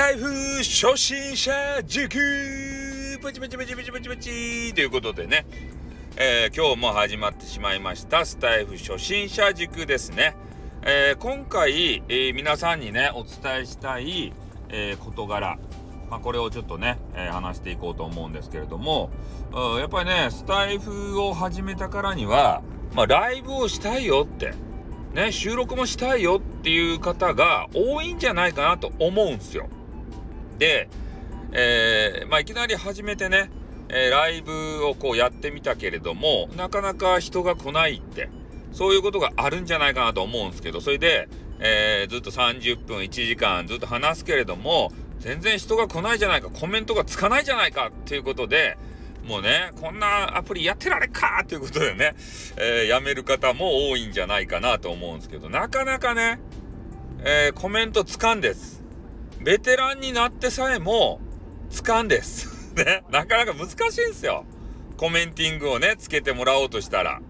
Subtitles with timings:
[0.00, 0.26] タイフ
[0.62, 1.52] 初心者
[1.84, 2.08] 塾
[3.20, 4.72] プチプチプチプチプチプチ。
[4.74, 5.44] ということでね、
[6.16, 8.24] えー、今日も始まってしまいました。
[8.24, 10.34] スタイフ初心者塾ですね、
[10.84, 14.32] えー、今回、えー、皆さんにねお伝えしたい、
[14.70, 15.58] え事柄。
[16.08, 19.10] まあ、これをちょっとね、え話していこうと思うんですけれども。
[19.52, 22.62] やっぱりねスタイフを始めたからには、
[22.94, 24.54] まあ、ライブをしたいよって。
[25.12, 29.68] ね、収録もしたいよっていう方が多いんじゃないかなと思うんすよ。
[30.60, 30.90] で、
[31.52, 33.50] えー、まあ、いきなり始めてね、
[33.88, 38.28] えー、ライブをこうやってみたけれども、なかなか人が来ないって、
[38.70, 41.28] そういうことがあるんじゃないかなと思うんですけど、それで、
[41.60, 48.76] えー、ずっと30分、1時間ずっと話すけれども、全然人が来ないじゃないか、コメントがつかないじゃないかっていうことで、
[49.26, 52.14] もうね、こんなアプリやってられっかということでね、
[52.58, 56.38] えー、やめる方も多いんじゃないかなと思うんですけど、なかなかね、
[57.24, 58.79] えー、コメントつかんです。
[59.42, 61.18] ベテランになってさえも、
[61.70, 62.72] つかんです。
[62.76, 64.44] ね、なかなか難しいんですよ。
[64.98, 67.22] コメンティングをね、つけてもらおうとしたら。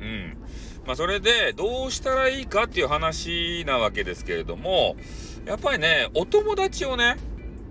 [0.00, 0.38] うん。
[0.86, 4.96] まあ、それで、どうしたらいいかっていう話なわけですけれども、
[5.44, 7.16] やっぱりね、お友達をね、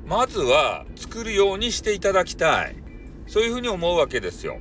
[0.05, 2.75] まずは作るようにしていただきたい。
[3.25, 4.59] そういうふうに思うわけですよ。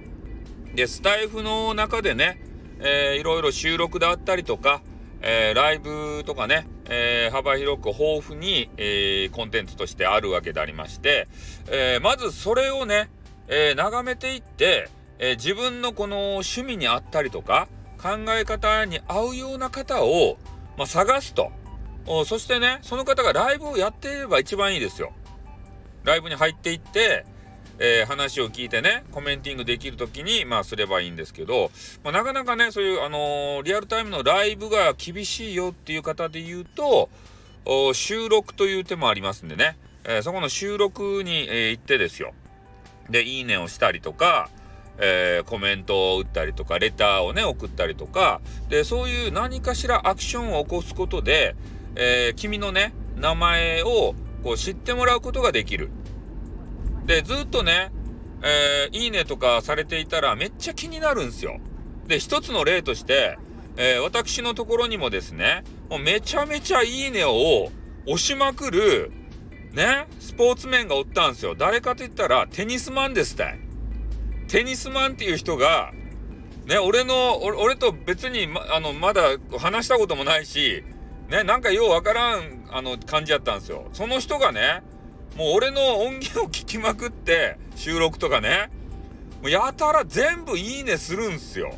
[0.75, 2.43] で、スタイフの中でね、
[2.81, 4.83] えー、いろいろ収録であったりとか、
[5.21, 11.29] えー、ライブとかね、えー、幅広く豊富に、えー、コンテンツとしてあるわけでありまして、
[11.71, 13.11] えー、まずそれをね、
[13.51, 17.69] え眺めていって、え自分のこの趣味にあったりとか、
[18.01, 20.39] 考え方に合うような方を、
[20.77, 21.51] まあ、探すと。
[22.25, 25.13] そしてね、その方がライブをやっていれば一番いいですよ。
[26.05, 27.27] ライブに入っていって、
[27.81, 31.71] えー、話を聞いてね、コメンティングできる時に、まあ、すればいいんですけど、
[32.03, 37.09] まあ、なかなかね、そういう、あのー、リアルタイムのライブが厳しいよっていう方で言うと、
[37.93, 42.33] 収録という手もありますんでね、えー、そこの収録に、えー、行ってですよ。
[43.11, 44.51] で、いいねをしたりとか、
[44.99, 51.55] えー、コメントを打ったりとか、レターをね、送ったりとか、で、そういう何かしらアクションを起こすことで、
[51.95, 55.91] えー、君のね、名前をこう知ってもらうことができる。
[57.09, 57.91] で、ずっとね、
[58.43, 61.59] えー、いいねとかされていたらめっちゃ気になるんですよ。
[62.07, 63.39] で、一つの例として、
[63.79, 67.71] えー、私のところにもですね、もうめちゃめちゃいいねを
[68.05, 69.11] 押しまくる、
[69.73, 71.55] ね、スポーツ面がおったんですよ。
[71.55, 73.59] 誰かと言ったらテニスマンですたい。
[74.49, 75.93] テニスマンっていう人が、
[76.67, 79.23] ね、俺の、俺と別にま、あの、まだ
[79.59, 80.85] 話したこともないし、
[81.31, 83.89] ね、なんかようわからん、あの、感じやったんですよ。
[83.95, 84.83] その人がね、
[85.37, 88.71] もう俺の音源を聞きまくって、収録とかね、
[89.43, 91.75] もうやたら全部いいねするんすよ。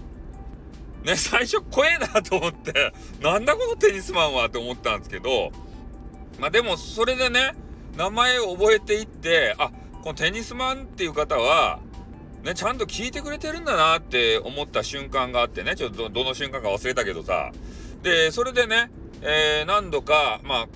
[1.04, 5.50] ね、最初怖えなと思って、なんだこのテニスマンはって思ったんですけど、
[6.38, 7.54] まあでもそれでね、
[7.96, 9.70] 名前を覚えていって、あ、
[10.02, 11.80] このテニスマンっていう方は、
[12.42, 17.52] ね、ちゃんと聞いてくれてるんだなって思った瞬間があってね、ちょっとどの瞬間か忘れたけどさ。
[18.02, 18.90] で、それでね、
[19.20, 20.68] えー、何度か、まあ、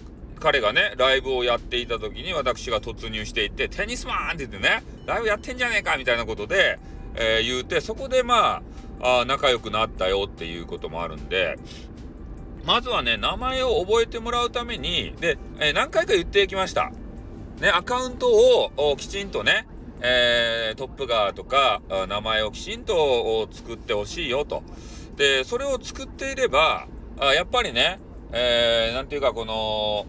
[0.45, 6.79] 彼がね、ライブをやっていた時に私が突入していって、テニスマンって言ってね、ライブやってんじゃねえかみたいなことで、
[7.15, 8.63] えー、言うて、そこでま
[9.01, 11.57] ああ、仲良くなったよっていうこともあるんで、
[12.67, 16.93] まずはね、名前を覚えてもらうために、で、えー、何回か言ってきました。
[17.63, 18.29] ね、アカウント
[18.77, 19.67] をきちんとね、
[20.03, 24.63] えー、トップガーとか、名前をきちんと作ってほしいよと。
[25.17, 26.87] で、それを作っていれば、
[27.19, 27.99] あやっぱりね、
[28.33, 30.05] えー、なんていうかこの、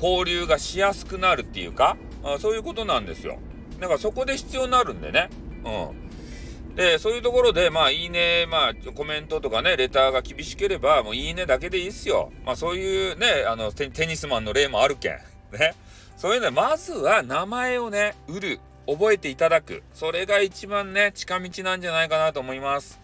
[0.00, 3.38] 交流がしやすくなるっていうか、あそういうことなんですよ。
[3.80, 5.28] だからそこで必要になるんでね。
[5.64, 6.76] うん。
[6.76, 12.32] で、そういうところで、まあ、いいね、まあ、コメントとかね、レターが厳しければ、もういいねだけでいいっすよ。
[12.46, 15.12] まあ、そういうね、あのテ、テニスマンの例もあるけん。
[15.52, 15.74] ね。
[16.16, 18.60] そういうのまずは名前をね、売る。
[18.86, 19.82] 覚えていただく。
[19.92, 23.00] それが一番ね、近道なんじゃないかなと思います。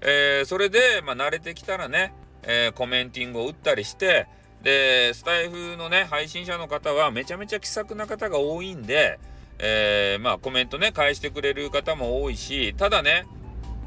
[0.00, 4.26] えー、それで、まあ、慣れてきたらね、えー、コメンティングを打ったりして、
[4.64, 9.20] で、スタイフのね、配信者の方はめちゃめちゃ気さくな方が多いんで、
[9.58, 13.26] えー、まあコメントね、返してくれる方も多いし、ただね、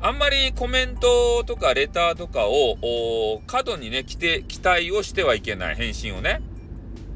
[0.02, 4.18] あんまりコメントとかレターとかを過度にね、期
[4.62, 6.42] 待をしてはいけない、返信をね。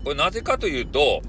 [0.03, 1.21] これなぜかというと、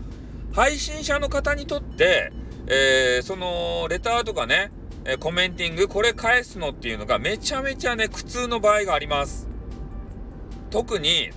[0.53, 2.33] 配信者の方にとって、
[2.67, 4.73] えー、その、レターとかね、
[5.05, 9.49] えコメンティング、これ返すのっていうのがめちゃめちゃね、苦痛の場合があります。
[10.71, 11.31] 特に、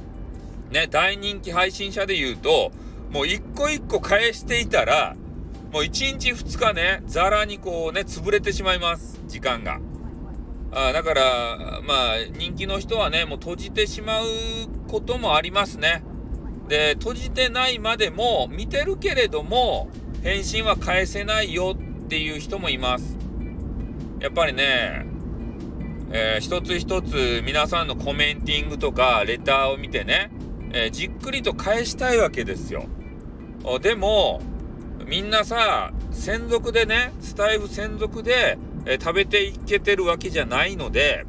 [0.71, 2.71] ね、大人気配信者で言うと、
[3.11, 5.15] もう一個一個返していたら、
[5.71, 9.19] もう1日2日ね、ザラにこうね、潰れてしまいます。
[9.27, 9.79] 時間が。
[10.71, 14.25] あだから、まあ、人気の人はね、もう閉じてしまう
[14.87, 16.03] こともありますね。
[16.67, 19.89] で、閉じてないまでも見てるけれども、
[20.23, 23.17] 返信は返せないよっていう人もいます。
[24.19, 25.05] やっぱりね、
[26.11, 30.31] えー、一つ一つ皆さんのコメンティングとかレターを見てね、
[30.75, 32.85] えー、じっくりと返したいわけですよ。
[33.81, 34.41] でも、
[35.07, 41.25] みんなさ、専属でね、スタイフ専属で、えー、食べていけてるわけじゃないので、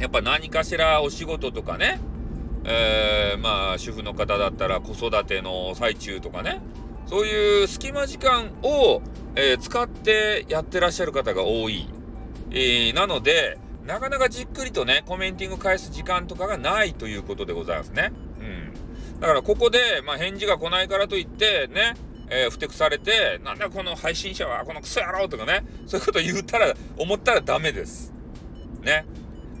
[0.00, 2.00] やっぱ何かしらお仕事とかね、
[2.64, 6.60] えー、まあ主婦の方だったら子育ての最中とかね
[7.06, 9.02] そういう隙間時間を、
[9.34, 11.88] えー、使ってやってらっしゃる方が多い、
[12.50, 18.12] えー、なのでなかなかじっくりとねコメンティング返す時間とかがないということでございますね。
[19.20, 21.94] だからここで、まあ、返事が来ないからといってね
[22.30, 28.14] えー、ふてくされて、なんだこの配信者は、このクソ野郎とかね、そういうこと言ったら、思ったらダメです。
[28.82, 29.04] ね。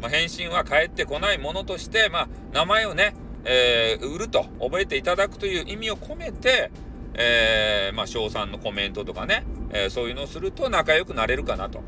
[0.00, 3.14] まあ、返信は返ってこないものとして、まあ、名前をね、
[3.44, 6.70] えー、売ると覚えていただくという意味を込めて、
[7.14, 11.82] えー、まあ、賞賛のコメントとかね、えー、そういうのをすると仲良くなれるかなと。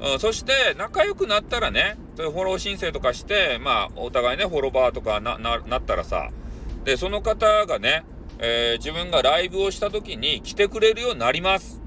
[0.00, 6.30] うん、そして、仲良くなったらね、そういうフォロー申請とかして、まあ、お互いね、フォロワーとかな、な、なったらさ、
[6.84, 8.04] で、その方がね、
[8.38, 11.82] えー、自分がライブをした時に来てくれるようになります。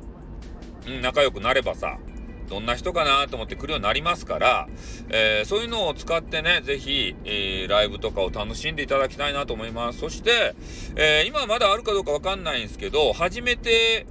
[0.87, 1.97] うん、仲良くなればさ。
[2.49, 4.69] どんな人かなと思って来るようになりますから、
[5.09, 9.99] えー、そういうのを使ってね、ぜひ、えー、ライブとかを楽しんでいただきたいなと思います。
[9.99, 10.55] そして、
[10.95, 14.07] えー、今まだあるかどうかわかんないんですけど、初めて、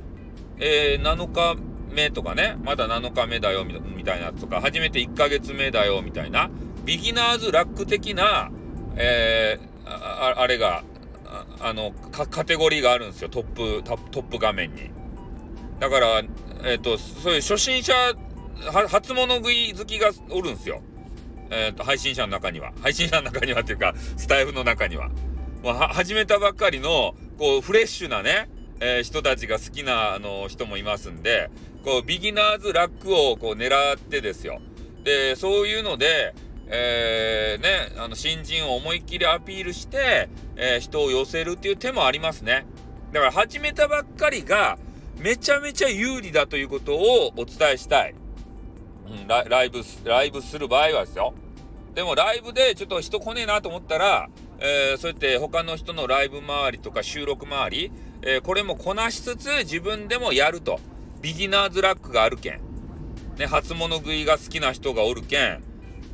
[0.59, 1.57] え7日
[1.91, 6.51] 目とかね、まだ7日目だよみたいなとか、初めて1ヶ月目だよみたいな、
[6.85, 8.51] ビギナーズラック的な、
[8.97, 10.85] えーああれが、
[11.61, 14.91] あのカテゴリーがあるんですよ、トップ、トップ画面に。
[15.81, 16.19] だから、
[16.65, 17.93] えっ、ー、と、そういう初心者
[18.89, 20.81] 初物食い好きがおるんすよ。
[21.51, 22.73] えっ、ー、と、配信者の中には。
[22.81, 25.09] 配信者の中にはっていうか、スタイフの中には。
[25.63, 28.49] もうは、始めたばっかりの、こう、フレッシュなね、
[28.81, 31.51] えー、人たちが好きな、あの、人もいますんで、
[31.85, 34.61] こう、ビギナーズラックを、こう、狙ってですよ。
[35.05, 36.35] で、そういうので、
[36.69, 42.67] えー、ね、あの、新人を思いっきりアピールして、えー、人を寄せるっていう手もありますね。
[43.13, 44.79] だから、始めたばっかりが、
[45.19, 48.15] めちゃめちゃ有利だということをお伝えしたい。
[49.09, 51.35] うん、ライブ、ライブする場合はですよ。
[51.95, 54.29] でもライブでちょっと人来ねえなと思ったら、
[54.59, 57.91] えー、そうやって他の人のライブ周りとか収録周り、
[58.21, 60.79] えー、これもこなしつつ自分でもやると。
[61.23, 62.61] ビギナーズラックがあるけん。
[63.39, 65.63] ね、初物食いが好きな人がおるけん。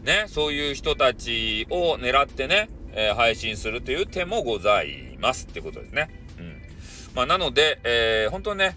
[0.02, 6.08] ね、そういう人たちを狙ってね、えー、配信するという手もございますってことですね。
[6.38, 6.62] うん。
[7.14, 8.76] まあ、なので、えー、本当ね、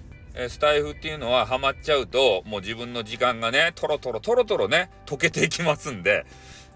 [0.49, 6.25] スタイフっていうのはハマっちゃうと、もう自分の時間がね、トロトロトロトロね、溶けていきますんで、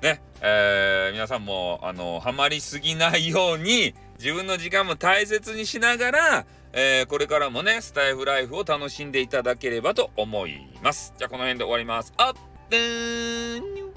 [0.01, 11.13] ね、えー、皆さんも、あの、ハマりすぎないように、自分の時間も大切にしながら、えー、これからもね、スタイフライフを楽しんでいただければと思います。
[11.17, 12.13] じゃあ、この辺で終わります。
[12.17, 12.33] あっ、
[12.69, 13.88] でーん